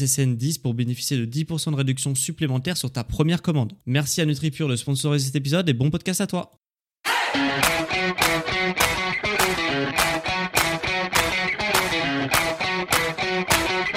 [0.00, 3.72] SSN10 pour bénéficier de 10% de réduction supplémentaire sur ta première commande.
[3.86, 6.52] Merci à NutriPure de sponsoriser cet épisode et bon podcast à toi.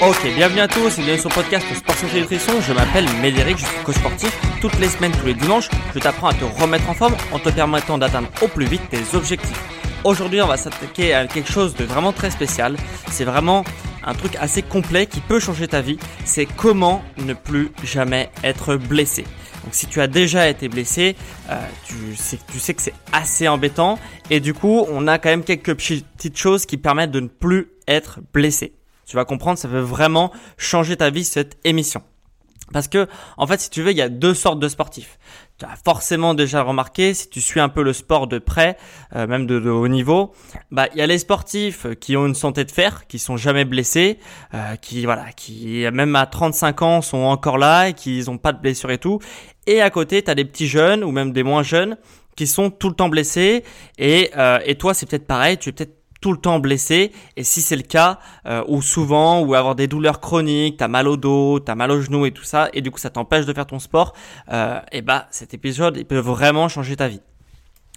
[0.05, 2.59] Ok, bienvenue à tous et bienvenue sur le podcast Sport Santé Nutrition.
[2.59, 4.38] Je m'appelle Médéric, je suis coach sportif.
[4.59, 7.47] Toutes les semaines, tous les dimanches, je t'apprends à te remettre en forme en te
[7.49, 9.61] permettant d'atteindre au plus vite tes objectifs.
[10.03, 12.75] Aujourd'hui, on va s'attaquer à quelque chose de vraiment très spécial.
[13.09, 13.63] C'est vraiment
[14.05, 15.97] un truc assez complet qui peut changer ta vie.
[16.25, 19.23] C'est comment ne plus jamais être blessé.
[19.63, 21.15] Donc si tu as déjà été blessé,
[21.49, 22.37] euh, tu, sais,
[22.73, 23.97] que c'est assez embêtant.
[24.29, 27.69] Et du coup, on a quand même quelques petites choses qui permettent de ne plus
[27.87, 28.73] être blessé.
[29.05, 32.03] Tu vas comprendre, ça veut vraiment changer ta vie cette émission.
[32.71, 33.07] Parce que,
[33.38, 35.19] en fait, si tu veux, il y a deux sortes de sportifs.
[35.59, 38.75] Tu as forcément déjà remarqué, si tu suis un peu le sport de près,
[39.15, 40.33] euh, même de, haut niveau,
[40.71, 43.63] bah il y a les sportifs qui ont une santé de fer, qui sont jamais
[43.63, 44.17] blessés,
[44.53, 48.51] euh, qui voilà, qui même à 35 ans sont encore là et qui n'ont pas
[48.51, 49.19] de blessure et tout.
[49.67, 51.97] Et à côté, tu as des petits jeunes ou même des moins jeunes
[52.35, 53.63] qui sont tout le temps blessés.
[53.97, 57.44] Et, euh, et toi, c'est peut-être pareil, tu es peut-être tout le temps blessé et
[57.44, 61.17] si c'est le cas euh, ou souvent ou avoir des douleurs chroniques, t'as mal au
[61.17, 63.66] dos, t'as mal au genou et tout ça et du coup ça t'empêche de faire
[63.66, 64.13] ton sport,
[64.50, 67.19] euh, et bah cet épisode il peut vraiment changer ta vie.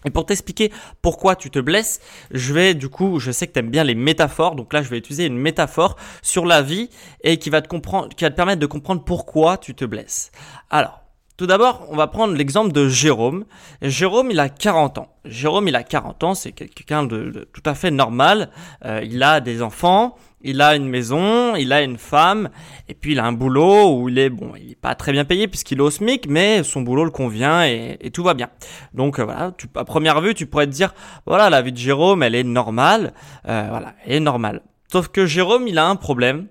[0.05, 0.73] Et pour t'expliquer
[1.03, 2.01] pourquoi tu te blesses,
[2.33, 4.89] je vais du coup, je sais que tu aimes bien les métaphores, donc là je
[4.89, 6.91] vais utiliser une métaphore sur la vie
[7.23, 10.33] et qui va te comprendre, qui va te permettre de comprendre pourquoi tu te blesses.
[10.69, 11.06] Alors,
[11.37, 13.45] tout d'abord, on va prendre l'exemple de Jérôme.
[13.83, 15.09] Jérôme, il a 40 ans.
[15.27, 18.51] Jérôme, il a 40 ans, c'est quelqu'un de, tout à fait normal.
[18.87, 22.49] Euh, il a des enfants, il a une maison, il a une femme,
[22.89, 25.27] et puis il a un boulot où il est bon, il est pas très bien
[25.27, 28.49] payé puisqu'il est au SMIC, mais son boulot le convient et, tout va bien.
[28.95, 30.95] Donc euh, voilà, tu, à première vue, tu pourrais te dire,
[31.27, 33.13] voilà, la vie de Jérôme, elle est normale,
[33.47, 34.63] euh, voilà, elle est normale.
[34.91, 36.47] Sauf que Jérôme, il a un problème,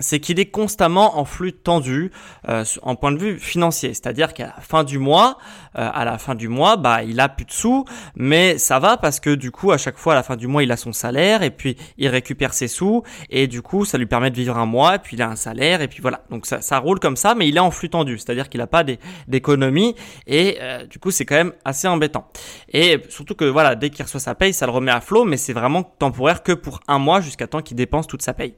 [0.00, 2.10] c'est qu'il est constamment en flux tendu
[2.48, 3.90] euh, en point de vue financier.
[3.90, 5.38] C'est-à-dire qu'à la fin du mois,
[5.78, 7.84] euh, à la fin du mois, bah il a plus de sous,
[8.16, 10.62] mais ça va parce que du coup à chaque fois à la fin du mois
[10.62, 14.06] il a son salaire et puis il récupère ses sous et du coup ça lui
[14.06, 16.24] permet de vivre un mois et puis il a un salaire et puis voilà.
[16.30, 18.18] Donc ça, ça roule comme ça, mais il est en flux tendu.
[18.18, 18.84] C'est-à-dire qu'il n'a pas
[19.28, 19.94] d'économie
[20.26, 22.30] et euh, du coup c'est quand même assez embêtant.
[22.72, 25.36] Et surtout que voilà dès qu'il reçoit sa paye, ça le remet à flot, mais
[25.36, 28.54] c'est vraiment temporaire que pour un mois jusqu'à temps qu'il dépense toute sa paye.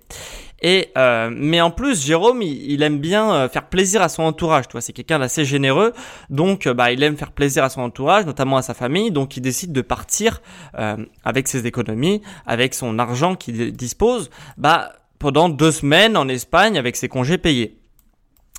[0.62, 4.68] Et euh, mais en plus, Jérôme, il, aime bien euh, faire plaisir à son entourage.
[4.68, 5.92] Tu vois, c'est quelqu'un d'assez généreux,
[6.30, 9.10] donc euh, bah il aime faire plaisir à son entourage, notamment à sa famille.
[9.10, 10.42] Donc il décide de partir
[11.24, 16.96] avec ses économies, avec son argent qu'il dispose, bah pendant deux semaines en Espagne avec
[16.96, 17.78] ses congés payés.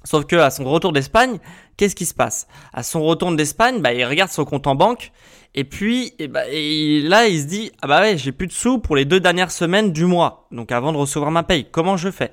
[0.06, 1.40] Sauf que à son retour d'Espagne,
[1.78, 2.48] qu'est-ce qui se passe?
[2.74, 5.12] À son retour d'Espagne, bah, il regarde son compte en banque
[5.56, 8.52] et puis et bah, et là il se dit ah bah ouais j'ai plus de
[8.52, 11.98] sous pour les deux dernières semaines du mois donc avant de recevoir ma paye comment
[11.98, 12.32] je fais?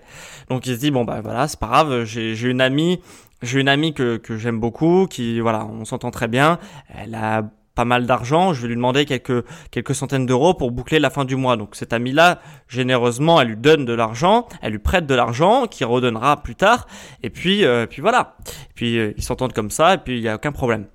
[0.51, 3.01] Donc il se dit bon bah voilà c'est pas grave j'ai une amie
[3.41, 6.59] j'ai une amie que, que j'aime beaucoup qui voilà on s'entend très bien
[6.95, 7.45] elle a
[7.75, 11.25] pas mal d'argent, je vais lui demander quelques quelques centaines d'euros pour boucler la fin
[11.25, 11.57] du mois.
[11.57, 15.85] Donc cette amie-là, généreusement, elle lui donne de l'argent, elle lui prête de l'argent, qui
[15.85, 16.87] redonnera plus tard.
[17.23, 18.37] Et puis euh, puis voilà.
[18.47, 20.87] Et puis euh, ils s'entendent comme ça, et puis il y a aucun problème.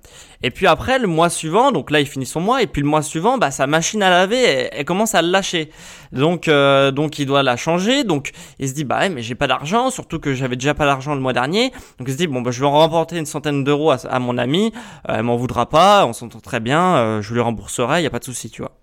[0.42, 2.88] Et puis après, le mois suivant, donc là il finit son mois, et puis le
[2.88, 5.70] mois suivant, bah sa machine à laver, elle, commence à le lâcher.
[6.12, 8.04] Donc euh, donc il doit la changer.
[8.04, 8.30] Donc
[8.60, 11.14] il se dit bah ouais, mais j'ai pas d'argent, surtout que j'avais déjà pas d'argent
[11.14, 11.72] le mois dernier.
[11.98, 14.72] Donc il se dit bon bah je vais remporter une centaine d'euros à, mon ami,
[15.08, 18.10] euh, elle m'en voudra pas, on s'entend très bien, euh, je lui rembourserai, y a
[18.10, 18.78] pas de souci, tu vois.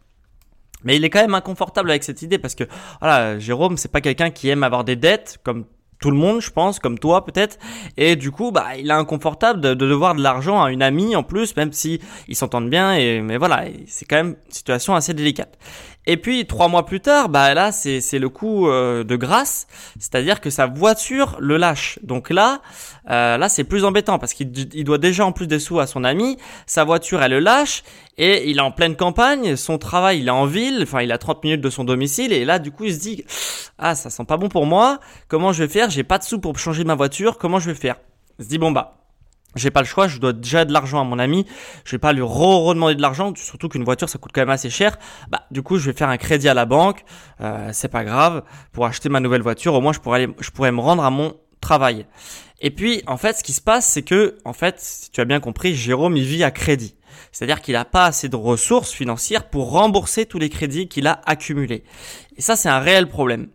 [0.84, 2.66] Mais il est quand même inconfortable avec cette idée parce que
[3.00, 5.66] voilà, Jérôme, c'est pas quelqu'un qui aime avoir des dettes comme
[6.00, 7.57] tout le monde, je pense, comme toi peut-être.
[7.97, 11.24] Et du coup, bah, il est inconfortable de, devoir de l'argent à une amie en
[11.24, 12.94] plus, même si ils s'entendent bien.
[12.95, 15.57] Et mais voilà, c'est quand même une situation assez délicate.
[16.07, 19.68] Et puis trois mois plus tard, bah là c'est c'est le coup euh, de grâce,
[20.00, 22.00] c'est-à-dire que sa voiture le lâche.
[22.04, 22.62] Donc là
[23.10, 25.88] euh, là c'est plus embêtant parce qu'il il doit déjà en plus des sous à
[25.88, 26.38] son ami,
[26.68, 27.84] sa voiture elle le lâche
[28.18, 31.18] et il est en pleine campagne, son travail il est en ville, enfin il a
[31.18, 33.24] 30 minutes de son domicile et là du coup il se dit
[33.80, 35.90] ah ça sent pas bon pour moi, comment je vais faire?
[35.90, 37.96] J'ai pas de sous pour changer ma voiture, comment je vais faire?
[38.40, 39.05] Il se dit bon bah
[39.56, 41.46] j'ai pas le choix, je dois déjà de l'argent à mon ami,
[41.84, 44.69] je vais pas lui re-redemander de l'argent, surtout qu'une voiture ça coûte quand même assez
[44.69, 44.98] cher.
[45.30, 47.04] Bah du coup je vais faire un crédit à la banque,
[47.42, 50.72] euh, c'est pas grave, pour acheter ma nouvelle voiture, au moins je pourrais je pourrais
[50.72, 52.06] me rendre à mon travail.
[52.62, 55.25] Et puis en fait ce qui se passe c'est que en fait si tu as
[55.25, 56.96] bien compris, Jérôme il vit à crédit.
[57.31, 61.22] C'est-à-dire qu'il n'a pas assez de ressources financières pour rembourser tous les crédits qu'il a
[61.25, 61.84] accumulés.
[62.38, 63.48] Et ça, c'est un réel problème.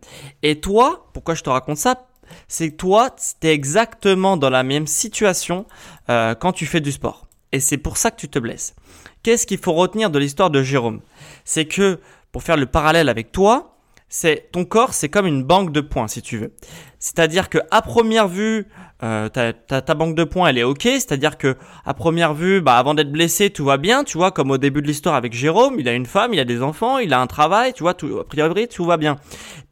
[0.43, 2.09] Et toi, pourquoi je te raconte ça?
[2.49, 5.67] C'est que toi, tu es exactement dans la même situation
[6.09, 7.27] euh, quand tu fais du sport.
[7.53, 8.75] Et c'est pour ça que tu te blesses.
[9.23, 11.00] Qu'est-ce qu'il faut retenir de l'histoire de Jérôme?
[11.44, 12.00] C'est que,
[12.32, 13.77] pour faire le parallèle avec toi,
[14.09, 16.53] c'est ton corps, c'est comme une banque de points, si tu veux.
[17.00, 18.67] C'est-à-dire que à première vue,
[19.02, 20.82] euh, ta, banque de points, elle est ok.
[20.82, 21.56] C'est-à-dire que
[21.87, 24.05] à première vue, bah, avant d'être blessé, tout va bien.
[24.05, 26.44] Tu vois, comme au début de l'histoire avec Jérôme, il a une femme, il a
[26.44, 27.73] des enfants, il a un travail.
[27.73, 29.17] Tu vois, tout, a priori, tout va bien.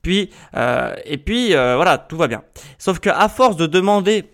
[0.01, 2.43] Puis euh, et puis euh, voilà, tout va bien.
[2.79, 4.25] Sauf que à force de demander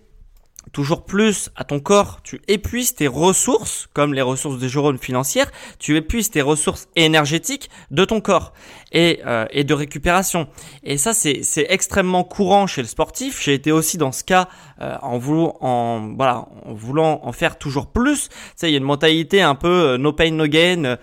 [0.71, 5.49] toujours plus à ton corps, tu épuises tes ressources, comme les ressources de Jérôme financières,
[5.79, 8.51] tu épuises tes ressources énergétiques de ton corps
[8.95, 10.47] et, euh, et de récupération.
[10.83, 13.43] Et ça, c'est, extrêmement courant chez le sportif.
[13.43, 14.47] J'ai été aussi dans ce cas
[14.81, 18.29] euh, en, voulant, en, voilà, en voulant en faire toujours plus.
[18.29, 20.97] Tu sais, il y a une mentalité un peu euh, no pain, no gain.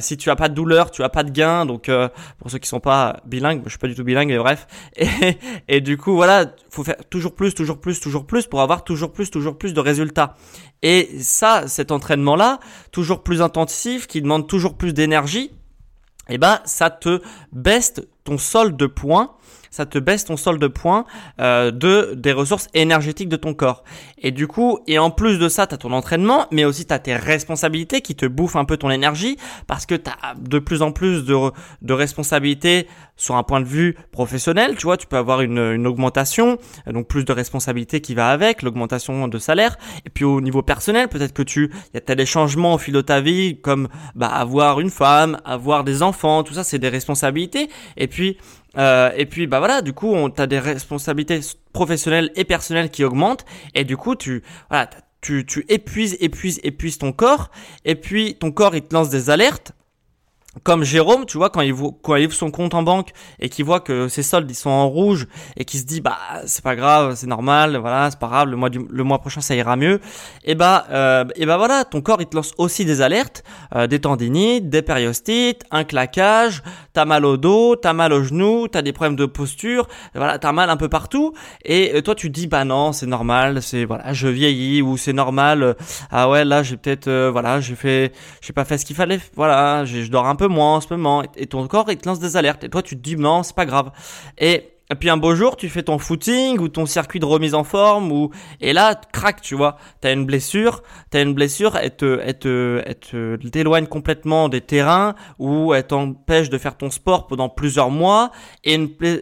[0.00, 1.66] si tu as pas de douleur, tu as pas de gain.
[1.66, 1.90] Donc,
[2.38, 4.66] pour ceux qui sont pas bilingues, je suis pas du tout bilingue, mais bref.
[4.96, 5.36] Et,
[5.68, 9.12] et du coup, voilà, faut faire toujours plus, toujours plus, toujours plus pour avoir toujours
[9.12, 10.36] plus, toujours plus de résultats.
[10.82, 12.60] Et ça, cet entraînement-là,
[12.92, 15.50] toujours plus intensif, qui demande toujours plus d'énergie,
[16.28, 17.20] eh ben, ça te
[17.52, 19.34] baisse ton solde de points
[19.72, 21.04] ça te baisse ton solde de points
[21.40, 23.82] euh, de des ressources énergétiques de ton corps.
[24.18, 26.94] Et du coup, et en plus de ça, tu as ton entraînement, mais aussi tu
[26.94, 29.36] as tes responsabilités qui te bouffent un peu ton énergie
[29.66, 31.36] parce que tu as de plus en plus de,
[31.80, 32.86] de responsabilités
[33.16, 37.06] sur un point de vue professionnel, tu vois, tu peux avoir une, une augmentation, donc
[37.06, 39.76] plus de responsabilités qui va avec, l'augmentation de salaire.
[40.04, 43.00] Et puis au niveau personnel, peut-être que tu, y a des changements au fil de
[43.00, 47.68] ta vie, comme bah, avoir une femme, avoir des enfants, tout ça, c'est des responsabilités.
[47.96, 48.38] Et puis
[48.78, 51.40] euh, et puis bah voilà, du coup, on as des responsabilités
[51.72, 54.88] professionnelles et personnelles qui augmentent, et du coup, tu voilà,
[55.20, 57.50] tu, tu épuises, épuises, épuises ton corps,
[57.84, 59.72] et puis ton corps il te lance des alertes
[60.64, 63.64] comme Jérôme, tu vois, quand il, quand il ouvre son compte en banque et qu'il
[63.64, 65.26] voit que ses soldes ils sont en rouge
[65.56, 68.56] et qu'il se dit bah c'est pas grave, c'est normal, voilà, c'est pas grave, le
[68.56, 70.00] mois du, le mois prochain ça ira mieux.
[70.44, 73.44] Et bah euh, et bah voilà, ton corps il te lance aussi des alertes,
[73.74, 76.62] euh, des tendinites, des périostites, un claquage,
[76.92, 80.52] t'as mal au dos, t'as mal au genou, t'as des problèmes de posture, voilà, t'as
[80.52, 81.32] mal un peu partout.
[81.64, 85.14] Et euh, toi tu dis bah non, c'est normal, c'est voilà, je vieillis ou c'est
[85.14, 85.62] normal.
[85.62, 85.74] Euh,
[86.10, 88.12] ah ouais là j'ai peut-être voilà j'ai fait,
[88.42, 91.22] j'ai pas fait ce qu'il fallait, voilà, je dors un peu moins en ce moment,
[91.36, 93.56] et ton corps il te lance des alertes, et toi tu te dis non, c'est
[93.56, 93.90] pas grave.
[94.38, 94.68] Et,
[95.00, 98.12] puis un beau jour, tu fais ton footing ou ton circuit de remise en forme,
[98.12, 98.30] ou
[98.60, 102.38] et là, crac, tu vois, t'as une blessure, t'as une blessure, elle te, elle
[102.98, 108.32] te t'éloigne complètement des terrains, ou elle t'empêche de faire ton sport pendant plusieurs mois,
[108.64, 108.78] et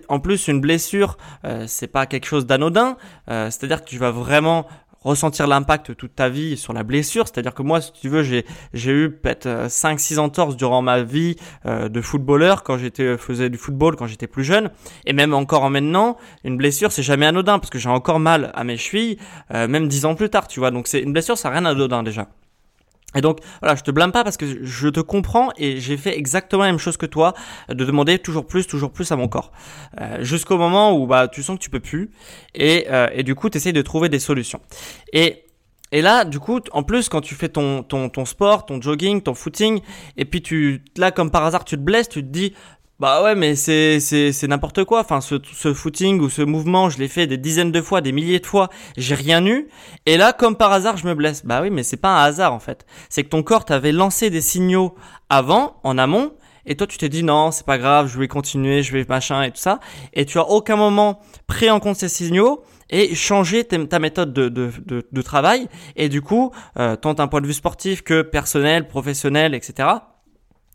[0.09, 2.97] en plus une blessure, euh, c'est pas quelque chose d'anodin,
[3.31, 4.67] euh, c'est-à-dire que tu vas vraiment
[5.03, 7.27] ressentir l'impact toute ta vie sur la blessure.
[7.27, 11.03] C'est-à-dire que moi, si tu veux, j'ai, j'ai eu peut-être 5-6 euh, entorses durant ma
[11.03, 14.71] vie euh, de footballeur quand j'étais euh, faisais du football quand j'étais plus jeune.
[15.07, 18.51] Et même encore en maintenant, une blessure, c'est jamais anodin parce que j'ai encore mal
[18.55, 19.19] à mes chevilles,
[19.51, 20.71] même 10 ans plus tard, tu vois.
[20.71, 22.29] Donc c'est une blessure, ça n'a rien d'anodin déjà.
[23.15, 26.17] Et donc voilà, je te blâme pas parce que je te comprends et j'ai fait
[26.17, 27.35] exactement la même chose que toi,
[27.69, 29.53] de demander toujours plus, toujours plus à mon corps,
[30.01, 32.11] euh, jusqu'au moment où bah tu sens que tu peux plus
[32.55, 34.61] et, euh, et du coup tu essayes de trouver des solutions.
[35.13, 35.45] Et
[35.93, 39.23] et là, du coup, en plus, quand tu fais ton, ton, ton sport, ton jogging,
[39.23, 39.81] ton footing,
[40.17, 42.55] et puis tu, là, comme par hasard, tu te blesses, tu te dis,
[43.01, 45.01] bah ouais, mais c'est c'est c'est n'importe quoi.
[45.01, 48.13] Enfin, ce ce footing ou ce mouvement, je l'ai fait des dizaines de fois, des
[48.13, 49.69] milliers de fois, j'ai rien eu.
[50.05, 51.47] Et là, comme par hasard, je me blesse.
[51.47, 52.85] Bah oui, mais c'est pas un hasard en fait.
[53.09, 54.95] C'est que ton corps t'avait lancé des signaux
[55.31, 56.35] avant, en amont,
[56.67, 59.43] et toi tu t'es dit non, c'est pas grave, je vais continuer, je vais machin
[59.45, 59.81] et tout ça.
[60.13, 64.51] Et tu as aucun moment pris en compte ces signaux et changé ta méthode de,
[64.51, 65.69] de, de, de travail.
[65.97, 69.89] Et du coup, euh, tant d'un point de vue sportif que personnel, professionnel, etc.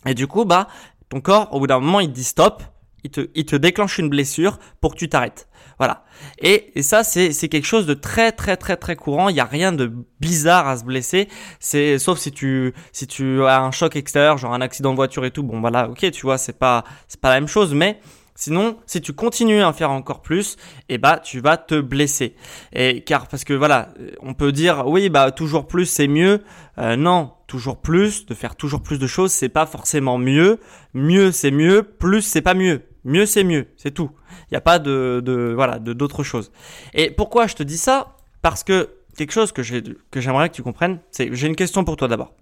[0.05, 0.67] Et du coup, bah,
[1.09, 2.63] ton corps, au bout d'un moment, il dit stop,
[3.03, 5.47] il te, il te déclenche une blessure pour que tu t'arrêtes.
[5.77, 6.05] Voilà.
[6.39, 9.27] Et, et ça, c'est, c'est quelque chose de très, très, très, très courant.
[9.27, 11.27] Il n'y a rien de bizarre à se blesser.
[11.59, 15.25] C'est, sauf si tu, si tu as un choc extérieur, genre un accident de voiture
[15.25, 15.43] et tout.
[15.43, 17.99] Bon, voilà, ok, tu vois, c'est pas, c'est pas la même chose, mais
[18.37, 20.57] Sinon, si tu continues à en faire encore plus,
[20.89, 22.35] eh bah, tu vas te blesser.
[22.73, 26.43] Et car parce que voilà, on peut dire oui, bah toujours plus c'est mieux.
[26.77, 30.59] Euh, non, toujours plus, de faire toujours plus de choses, c'est pas forcément mieux.
[30.93, 32.81] Mieux c'est mieux, plus c'est pas mieux.
[33.05, 34.11] Mieux c'est mieux, c'est tout.
[34.43, 36.51] Il n'y a pas de, de voilà de d'autres choses.
[36.93, 38.17] Et pourquoi je te dis ça?
[38.41, 41.85] Parce que quelque chose que j'ai que j'aimerais que tu comprennes, c'est j'ai une question
[41.85, 42.33] pour toi d'abord.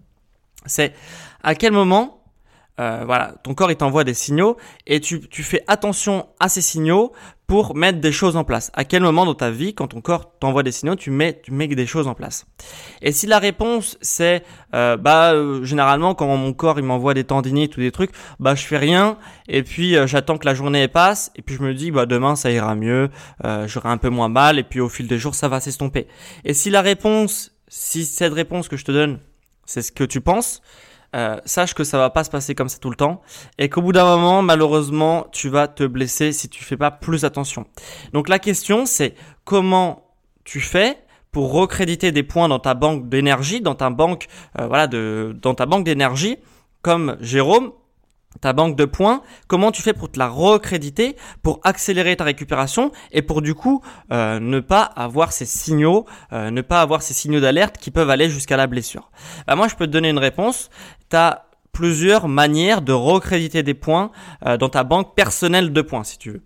[0.65, 0.93] C'est
[1.43, 2.22] à quel moment
[2.79, 6.61] euh, voilà, ton corps il t'envoie des signaux et tu, tu fais attention à ces
[6.61, 7.11] signaux
[7.45, 8.71] pour mettre des choses en place.
[8.73, 11.51] À quel moment dans ta vie, quand ton corps t'envoie des signaux, tu mets, tu
[11.51, 12.47] mets des choses en place?
[13.03, 17.25] Et si la réponse c'est, euh, bah euh, généralement quand mon corps il m'envoie des
[17.25, 21.31] tendinites ou des trucs, bah je fais rien et puis j'attends que la journée passe
[21.35, 23.09] et puis je me dis bah demain ça ira mieux,
[23.65, 26.07] j'aurai un peu moins mal et puis au fil des jours ça va s'estomper.
[26.43, 29.19] Et si la réponse, si cette réponse que je te donne,
[29.65, 30.61] c'est ce que tu penses,
[31.15, 33.21] euh, sache que ça va pas se passer comme ça tout le temps
[33.59, 37.23] et qu'au bout d'un moment, malheureusement, tu vas te blesser si tu fais pas plus
[37.23, 37.65] attention.
[38.13, 40.11] Donc la question, c'est comment
[40.43, 40.97] tu fais
[41.31, 44.27] pour recréditer des points dans ta banque d'énergie, dans ta banque,
[44.59, 46.37] euh, voilà, de, dans ta banque d'énergie,
[46.81, 47.71] comme Jérôme
[48.41, 52.91] ta banque de points, comment tu fais pour te la recréditer, pour accélérer ta récupération
[53.11, 57.39] et pour du coup euh, ne pas avoir ces signaux, ne pas avoir ces signaux
[57.39, 59.11] d'alerte qui peuvent aller jusqu'à la blessure?
[59.45, 60.71] Bah, moi je peux te donner une réponse.
[61.13, 64.09] Tu as plusieurs manières de recréditer des points
[64.47, 66.41] euh, dans ta banque personnelle de points si tu veux,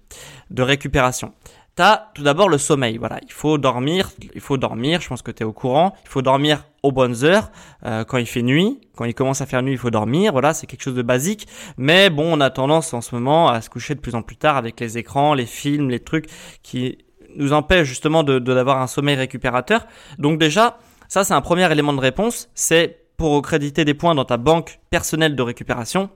[0.50, 1.31] de récupération.
[1.75, 2.97] T'as tout d'abord le sommeil.
[2.97, 5.00] Voilà, il faut dormir, il faut dormir.
[5.00, 5.93] Je pense que tu es au courant.
[6.03, 7.50] Il faut dormir aux bonnes heures.
[7.86, 10.33] Euh, quand il fait nuit, quand il commence à faire nuit, il faut dormir.
[10.33, 11.47] Voilà, c'est quelque chose de basique.
[11.77, 14.36] Mais bon, on a tendance en ce moment à se coucher de plus en plus
[14.36, 16.25] tard avec les écrans, les films, les trucs
[16.62, 16.97] qui
[17.38, 19.88] nous empêchent justement de d'avoir un sommeil récupérateur.
[20.17, 22.50] Donc déjà, ça c'est un premier élément de réponse.
[22.53, 26.09] C'est pour créditer des points dans ta banque personnelle de récupération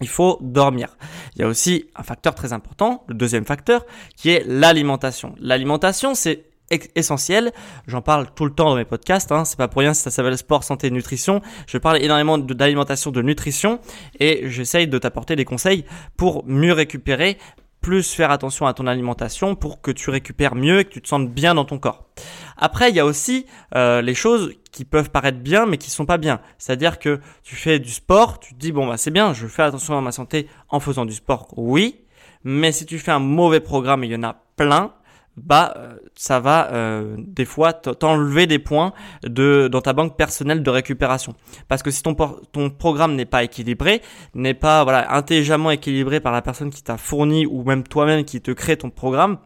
[0.00, 0.96] il faut dormir.
[1.34, 3.84] Il y a aussi un facteur très important, le deuxième facteur,
[4.16, 5.34] qui est l'alimentation.
[5.38, 6.46] L'alimentation, c'est
[6.94, 7.52] essentiel.
[7.86, 9.32] J'en parle tout le temps dans mes podcasts.
[9.32, 9.44] Hein.
[9.44, 11.42] C'est pas pour rien si ça s'appelle sport, santé, nutrition.
[11.66, 13.80] Je parle énormément d'alimentation, de nutrition,
[14.18, 15.84] et j'essaye de t'apporter des conseils
[16.16, 17.38] pour mieux récupérer,
[17.80, 21.08] plus faire attention à ton alimentation pour que tu récupères mieux et que tu te
[21.08, 22.06] sentes bien dans ton corps.
[22.56, 26.06] Après, il y a aussi euh, les choses qui peuvent paraître bien mais qui sont
[26.06, 26.40] pas bien.
[26.58, 29.62] C'est-à-dire que tu fais du sport, tu te dis bon bah c'est bien, je fais
[29.62, 31.48] attention à ma santé en faisant du sport.
[31.56, 32.04] Oui,
[32.44, 34.92] mais si tu fais un mauvais programme, il y en a plein,
[35.44, 38.92] bah euh, ça va euh, des fois t'enlever des points
[39.24, 41.34] de dans ta banque personnelle de récupération
[41.68, 42.14] parce que si ton
[42.52, 44.02] ton programme n'est pas équilibré
[44.34, 48.40] n'est pas voilà intelligemment équilibré par la personne qui t'a fourni ou même toi-même qui
[48.40, 49.38] te crée ton programme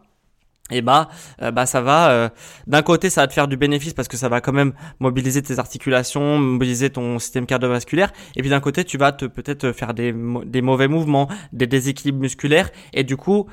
[0.71, 1.09] et bah,
[1.43, 2.31] euh, bah ça va.
[2.65, 5.43] D'un côté, ça va te faire du bénéfice parce que ça va quand même mobiliser
[5.43, 8.11] tes articulations, mobiliser ton système cardiovasculaire.
[8.35, 10.11] Et puis d'un côté, tu vas te peut-être faire des,
[10.47, 12.71] des mauvais mouvements, des déséquilibres musculaires.
[12.93, 13.45] Et du coup,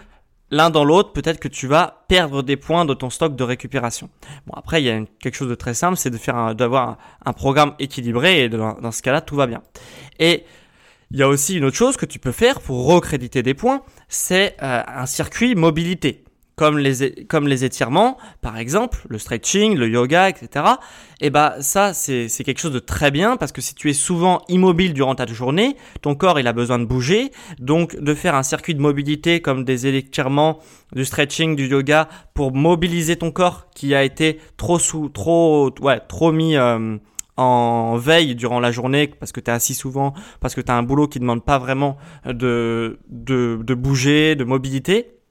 [0.53, 4.11] l'un dans l'autre, peut-être que tu vas perdre des points de ton stock de récupération.
[4.47, 7.33] Bon, après, il y a quelque chose de très simple, c'est de faire d'avoir un,
[7.33, 9.63] programme équilibré et dans, ce cas-là, tout va bien.
[10.21, 10.45] Et
[11.11, 13.83] il y a aussi une autre chose que tu peux faire pour recréditer des points,
[14.09, 16.23] c'est euh, un circuit mobilité
[16.57, 20.67] comme les, comme les étirements, par exemple, le stretching, le yoga, etc.
[21.21, 24.43] Et bah ça, c'est quelque chose de très bien parce que si tu es souvent
[24.49, 28.43] immobile durant ta journée, ton corps il a besoin de bouger, donc de faire un
[28.43, 30.59] circuit de mobilité comme des étirements,
[30.95, 36.01] du stretching, du yoga pour mobiliser ton corps qui a été trop sous, trop, ouais,
[36.01, 36.99] trop mis euh,
[37.37, 40.77] en veille durant la journée parce que tu es assis souvent, parce que tu as
[40.77, 45.22] un boulot qui demande pas vraiment de, de, de bouger, de mobilité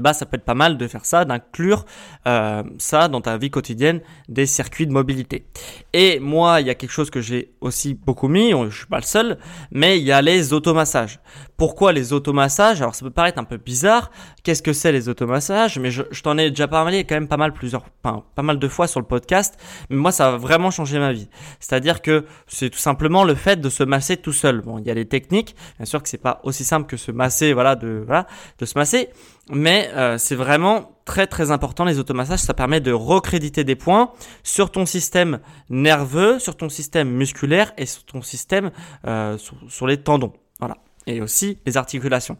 [0.00, 1.84] bah ça peut être pas mal de faire ça, d'inclure
[2.26, 5.46] euh, ça dans ta vie quotidienne, des circuits de mobilité.
[5.92, 8.98] Et moi, il y a quelque chose que j'ai aussi beaucoup mis, je suis pas
[8.98, 9.38] le seul,
[9.70, 11.20] mais il y a les automassages.
[11.56, 12.82] Pourquoi les automassages?
[12.82, 14.10] Alors ça peut paraître un peu bizarre.
[14.46, 17.52] Qu'est-ce que c'est les automassages Mais je, t'en ai déjà parlé quand même pas mal
[17.52, 19.58] plusieurs, pas mal de fois sur le podcast.
[19.90, 21.28] Mais moi, ça a vraiment changé ma vie.
[21.58, 24.60] C'est-à-dire que c'est tout simplement le fait de se masser tout seul.
[24.60, 25.56] Bon, il y a des techniques.
[25.78, 28.28] Bien sûr que c'est pas aussi simple que se masser, voilà, de voilà,
[28.60, 29.08] de se masser.
[29.50, 32.38] Mais euh, c'est vraiment très très important les automassages.
[32.38, 34.12] Ça permet de recréditer des points
[34.44, 38.70] sur ton système nerveux, sur ton système musculaire et sur ton système
[39.08, 40.34] euh, sur les tendons.
[40.60, 40.76] Voilà
[41.06, 42.36] et aussi les articulations.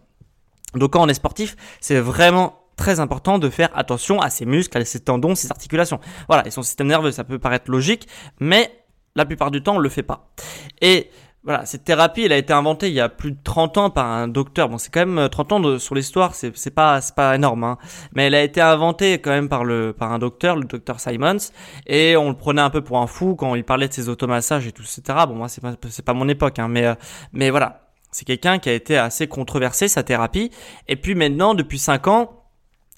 [0.78, 4.78] Donc quand on est sportif, c'est vraiment très important de faire attention à ses muscles,
[4.78, 5.99] à ses tendons, ses articulations.
[6.28, 8.06] Voilà, et son système nerveux, ça peut paraître logique,
[8.38, 8.71] mais
[9.14, 10.28] la plupart du temps, on le fait pas.
[10.83, 11.11] Et
[11.42, 14.06] voilà, cette thérapie, elle a été inventée il y a plus de 30 ans par
[14.06, 14.68] un docteur.
[14.68, 17.78] Bon, c'est quand même 30 ans de, sur l'histoire, c'est, pas, c'est pas énorme, hein.
[18.14, 21.37] Mais elle a été inventée quand même par le, par un docteur, le docteur Simons.
[21.87, 24.66] Et on le prenait un peu pour un fou quand il parlait de ses automassages
[24.66, 25.18] et tout, etc.
[25.28, 26.68] Bon, moi, c'est pas, c'est pas mon époque, hein.
[26.68, 26.95] Mais,
[27.33, 27.86] mais voilà.
[28.16, 30.50] C'est quelqu'un qui a été assez controversé, sa thérapie.
[30.88, 32.45] Et puis maintenant, depuis 5 ans,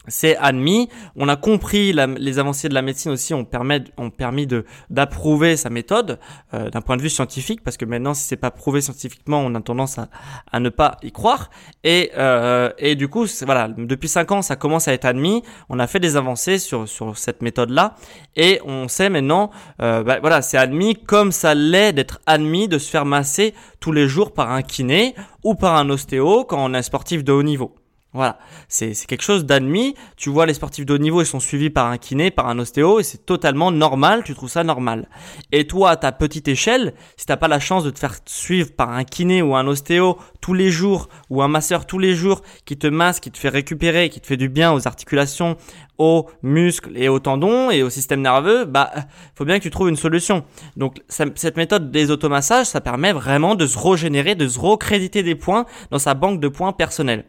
[0.09, 0.89] c'est admis.
[1.17, 4.47] On a compris les avancées de la médecine aussi ont, permis, ont permis
[4.91, 6.19] d'approuver sa méthode
[6.55, 9.55] euh, d'un point de vue scientifique parce que maintenant si c'est pas prouvé scientifiquement on
[9.55, 10.09] a tendance à,
[10.51, 11.51] à ne pas y croire
[11.85, 15.43] et euh, et du coup voilà depuis cinq ans ça commence à être admis.
[15.69, 17.95] On a fait des avancées sur sur cette méthode là
[18.37, 19.51] et on sait maintenant
[19.81, 23.93] euh, bah, voilà c'est admis comme ça l'est d'être admis de se faire masser tous
[23.93, 27.43] les jours par un kiné ou par un ostéo quand on est sportif de haut
[27.43, 27.78] niveau.
[28.15, 28.39] Voilà,
[28.69, 29.95] c'est quelque chose d'admis.
[30.17, 32.59] Tu vois, les sportifs de haut niveau, ils sont suivis par un kiné, par un
[32.59, 35.11] ostéo, et c'est totalement normal, tu trouves ça normal.
[35.53, 38.73] Et toi, à ta petite échelle, si t'as pas la chance de te faire suivre
[38.75, 42.41] par un kiné ou un ostéo tous les jours, ou un masseur tous les jours,
[42.65, 45.59] qui te masse, qui te fait récupérer, qui te fait du bien aux articulations,
[45.99, 48.91] aux muscles et aux tendons et au système nerveux, bah,
[49.35, 50.45] faut bien que tu trouves une solution.
[50.79, 55.35] Donc, cette méthode des automassages, ça permet vraiment de se régénérer, de se recréditer des
[55.35, 57.27] points dans sa banque de points personnels.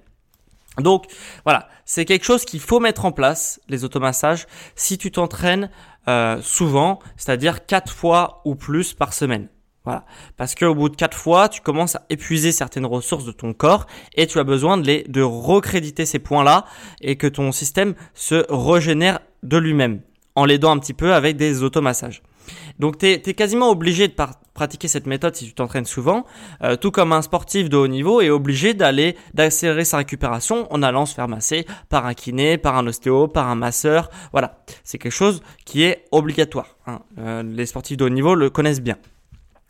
[0.81, 1.05] Donc
[1.43, 5.69] voilà, c'est quelque chose qu'il faut mettre en place, les automassages, si tu t'entraînes
[6.07, 9.47] euh, souvent, c'est-à-dire quatre fois ou plus par semaine.
[9.85, 10.05] Voilà,
[10.37, 13.87] parce qu'au bout de quatre fois, tu commences à épuiser certaines ressources de ton corps
[14.13, 16.65] et tu as besoin de les de recréditer ces points-là
[17.01, 20.01] et que ton système se régénère de lui-même
[20.35, 22.21] en l'aidant un petit peu avec des automassages.
[22.79, 24.13] Donc tu es, quasiment obligé de
[24.53, 26.25] pratiquer cette méthode si tu t'entraînes souvent,
[26.63, 30.83] euh, tout comme un sportif de haut niveau est obligé d'aller d'accélérer sa récupération en
[30.83, 34.09] allant se faire masser par un kiné, par un ostéo, par un masseur.
[34.31, 36.77] Voilà, c'est quelque chose qui est obligatoire.
[36.87, 36.99] Hein.
[37.19, 38.97] Euh, les sportifs de haut niveau le connaissent bien.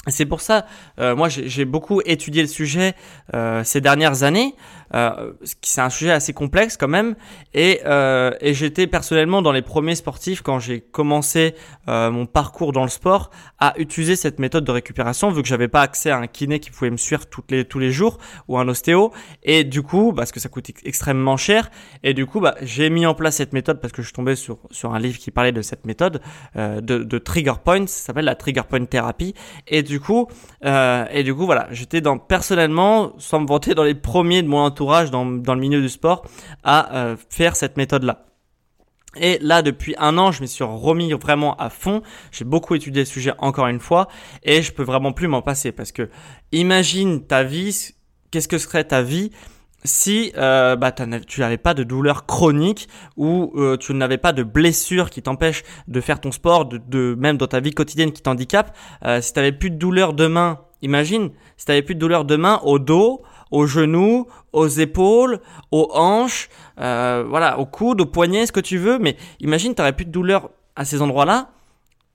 [0.08, 0.66] C'est pour ça,
[1.00, 2.96] euh, moi j'ai beaucoup étudié le sujet
[3.64, 4.56] ces dernières années.
[4.94, 7.16] Euh, c'est un sujet assez complexe quand même.
[7.54, 11.56] Et, euh, et j'étais personnellement dans les premiers sportifs quand j'ai commencé
[11.88, 13.30] euh, mon parcours dans le sport
[13.60, 16.72] à utiliser cette méthode de récupération vu que j'avais pas accès à un kiné qui
[16.72, 18.18] pouvait me suivre toutes les, tous les jours
[18.48, 19.12] ou un ostéo.
[19.44, 21.70] Et du coup, parce que ça coûte extrêmement cher.
[22.04, 24.36] Et du coup, bah, j'ai mis en place cette méthode parce que je suis tombé
[24.36, 26.22] sur, sur un livre qui parlait de cette méthode
[26.56, 27.88] de, trigger points.
[27.88, 29.34] Ça s'appelle la trigger point thérapie.
[29.68, 30.28] Et du coup,
[30.64, 34.79] et du coup, voilà, j'étais personnellement, sans me vanter, dans les premiers de mon entourage
[34.86, 36.26] dans, le milieu du sport
[36.64, 38.26] à euh, faire cette méthode-là.
[39.16, 42.04] Et là, depuis un an, je me suis remis vraiment à fond.
[42.32, 44.08] J'ai beaucoup étudié le sujet encore une fois
[44.44, 46.10] et je peux vraiment plus m'en passer parce que
[46.52, 47.96] imagine ta vie,
[48.30, 49.32] qu'est-ce que serait ta vie
[49.84, 52.88] si euh, bah, tu n'avais pas de douleur chronique
[53.18, 57.38] ou euh, tu n'avais pas de blessure qui t'empêche de faire ton sport, de, même
[57.38, 60.60] dans ta vie quotidienne qui t'handicape, euh, si tu n'avais plus de douleur de main,
[60.82, 65.40] imagine, si tu n'avais plus de douleur de main au dos, aux genoux, aux épaules,
[65.72, 69.00] aux hanches, euh, voilà, aux coudes, aux poignets, ce que tu veux.
[69.00, 71.50] Mais imagine, tu n'aurais plus de douleur à ces endroits-là.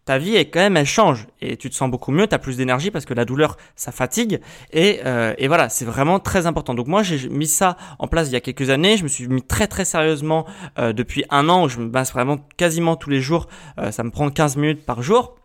[0.05, 2.38] Ta vie est quand même, elle change et tu te sens beaucoup mieux, tu as
[2.38, 4.38] plus d'énergie parce que la douleur, ça fatigue
[4.70, 6.75] et, euh, et voilà, c'est vraiment très important.
[6.75, 8.99] Donc moi, j'ai mis ça en place il y a quelques années.
[8.99, 10.44] Je me suis mis très très sérieusement
[10.79, 13.49] euh, depuis un an où je me base vraiment quasiment tous les jours.
[13.79, 15.37] Euh, ça me prend 15 minutes par jour.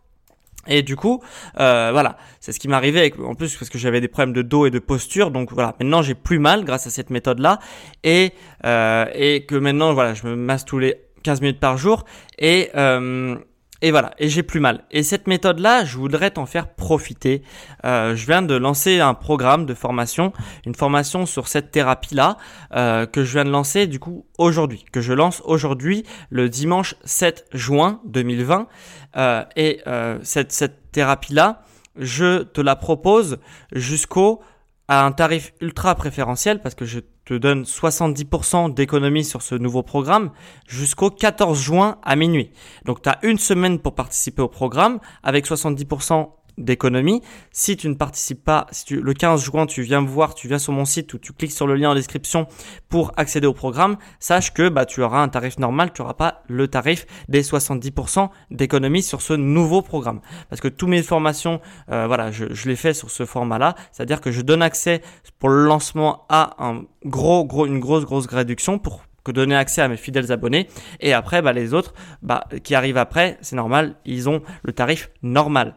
[0.69, 1.21] Et du coup,
[1.59, 4.65] euh, voilà, c'est ce qui m'arrivait en plus parce que j'avais des problèmes de dos
[4.65, 5.31] et de posture.
[5.31, 7.59] Donc voilà, maintenant j'ai plus mal grâce à cette méthode-là
[8.03, 8.31] et
[8.65, 12.05] euh, et que maintenant voilà, je me masse tous les 15 minutes par jour
[12.37, 13.35] et euh,
[13.81, 14.83] et voilà, et j'ai plus mal.
[14.91, 17.43] Et cette méthode-là, je voudrais t'en faire profiter.
[17.85, 20.33] Euh, je viens de lancer un programme de formation,
[20.65, 22.37] une formation sur cette thérapie-là,
[22.75, 26.95] euh, que je viens de lancer du coup aujourd'hui, que je lance aujourd'hui le dimanche
[27.05, 28.67] 7 juin 2020.
[29.15, 31.63] Euh, et euh, cette, cette thérapie-là,
[31.95, 33.39] je te la propose
[33.71, 34.41] jusqu'au
[34.89, 39.83] à un tarif ultra préférentiel parce que je te donne 70% d'économie sur ce nouveau
[39.83, 40.31] programme
[40.67, 42.49] jusqu'au 14 juin à minuit.
[42.85, 47.21] Donc tu as une semaine pour participer au programme avec 70% d'économie.
[47.51, 50.47] Si tu ne participes pas, si tu, le 15 juin, tu viens me voir, tu
[50.47, 52.47] viens sur mon site ou tu cliques sur le lien en description
[52.89, 56.43] pour accéder au programme, sache que bah, tu auras un tarif normal, tu n'auras pas
[56.47, 60.21] le tarif des 70% d'économie sur ce nouveau programme.
[60.49, 64.21] Parce que toutes mes formations, euh, voilà, je, je les fais sur ce format-là, c'est-à-dire
[64.21, 65.01] que je donne accès
[65.39, 69.81] pour le lancement à un gros, gros, une grosse, grosse réduction pour que donner accès
[69.81, 70.67] à mes fidèles abonnés.
[70.99, 75.09] Et après, bah, les autres bah, qui arrivent après, c'est normal, ils ont le tarif
[75.21, 75.75] normal.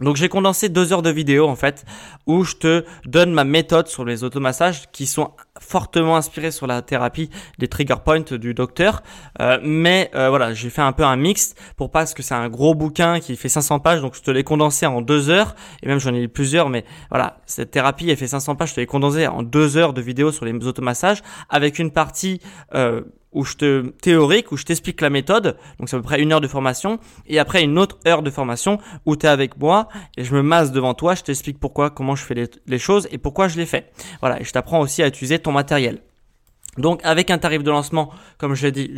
[0.00, 1.84] Donc j'ai condensé deux heures de vidéo en fait
[2.26, 6.82] où je te donne ma méthode sur les automassages qui sont fortement inspirés sur la
[6.82, 9.02] thérapie des trigger points du docteur.
[9.40, 12.34] Euh, mais euh, voilà, j'ai fait un peu un mix pour pas parce que c'est
[12.34, 15.54] un gros bouquin qui fait 500 pages, donc je te l'ai condensé en deux heures
[15.82, 16.70] et même j'en ai lu plusieurs.
[16.70, 19.92] Mais voilà, cette thérapie elle fait 500 pages, je te l'ai condensé en deux heures
[19.92, 22.40] de vidéo sur les automassages avec une partie
[22.74, 26.20] euh, où je te théorique, où je t'explique la méthode, donc c'est à peu près
[26.20, 29.56] une heure de formation, et après une autre heure de formation où tu es avec
[29.58, 32.78] moi et je me masse devant toi, je t'explique pourquoi, comment je fais les, les,
[32.78, 33.90] choses et pourquoi je les fais.
[34.20, 36.00] Voilà, et je t'apprends aussi à utiliser ton matériel.
[36.78, 38.92] Donc avec un tarif de lancement, comme je l'ai dit,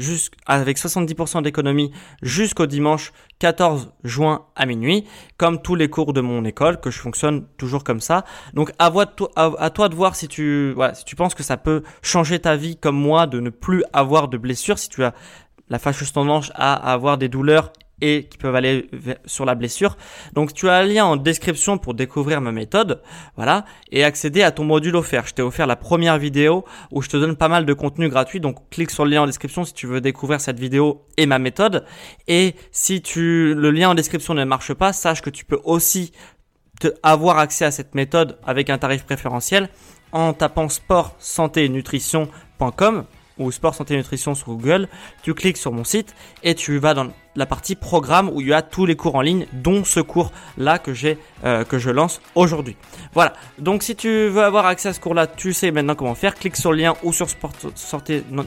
[0.46, 5.06] avec 70% d'économie jusqu'au dimanche 14 juin à minuit,
[5.38, 8.24] comme tous les cours de mon école, que je fonctionne toujours comme ça.
[8.52, 8.92] Donc à,
[9.36, 12.76] à toi de voir si tu, si tu penses que ça peut changer ta vie
[12.76, 15.14] comme moi, de ne plus avoir de blessures, si tu as
[15.68, 17.72] la fâcheuse tendance à avoir des douleurs
[18.02, 18.90] et qui peuvent aller
[19.24, 19.96] sur la blessure.
[20.34, 23.00] Donc tu as un lien en description pour découvrir ma méthode,
[23.36, 25.26] voilà, et accéder à ton module offert.
[25.26, 28.40] Je t'ai offert la première vidéo où je te donne pas mal de contenu gratuit,
[28.40, 31.38] donc clique sur le lien en description si tu veux découvrir cette vidéo et ma
[31.38, 31.86] méthode.
[32.26, 36.12] Et si tu le lien en description ne marche pas, sache que tu peux aussi
[36.80, 39.68] te avoir accès à cette méthode avec un tarif préférentiel
[40.10, 43.04] en tapant sport santé nutrition.com
[43.38, 44.88] ou sport santé nutrition sur Google,
[45.22, 48.52] tu cliques sur mon site et tu vas dans la partie programme où il y
[48.52, 51.90] a tous les cours en ligne, dont ce cours là que j'ai euh, que je
[51.90, 52.76] lance aujourd'hui.
[53.14, 53.32] Voilà.
[53.58, 56.34] Donc si tu veux avoir accès à ce cours là, tu sais maintenant comment faire.
[56.34, 57.26] Clique sur le lien ou sur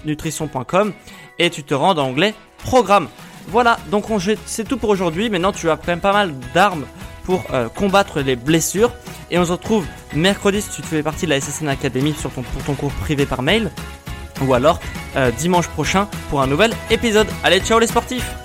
[0.05, 0.93] nutrition.com
[1.39, 3.07] et tu te rends dans l'onglet programme.
[3.47, 3.77] Voilà.
[3.89, 4.05] Donc
[4.45, 5.29] c'est tout pour aujourd'hui.
[5.29, 6.85] Maintenant tu as quand même pas mal d'armes
[7.23, 8.91] pour euh, combattre les blessures.
[9.31, 12.43] Et on se retrouve mercredi si tu fais partie de la SSN Academy sur pour
[12.63, 13.71] ton cours privé par mail
[14.41, 14.79] ou alors
[15.15, 17.27] euh, dimanche prochain pour un nouvel épisode.
[17.43, 18.44] Allez, ciao les sportifs